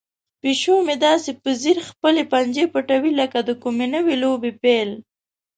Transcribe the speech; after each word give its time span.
پیشو 0.41 0.75
مې 0.85 0.95
داسې 1.05 1.29
په 1.41 1.49
ځیر 1.61 1.77
خپلې 1.89 2.21
پنجې 2.31 2.65
پټوي 2.73 3.11
لکه 3.21 3.37
د 3.47 3.49
کومې 3.61 3.87
نوې 3.95 4.15
لوبې 4.23 4.51
پیل. 4.63 4.89